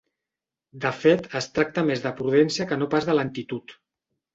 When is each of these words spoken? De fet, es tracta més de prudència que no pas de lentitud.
De 0.85 0.93
fet, 1.01 1.29
es 1.41 1.49
tracta 1.59 1.85
més 1.93 2.03
de 2.09 2.17
prudència 2.23 2.71
que 2.75 2.83
no 2.83 2.93
pas 2.99 3.11
de 3.13 3.23
lentitud. 3.23 3.83